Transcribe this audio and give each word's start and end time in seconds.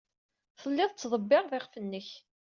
Telliḍ 0.61 0.89
tettḍebbireḍ 0.91 1.51
iɣef-nnek. 1.57 2.09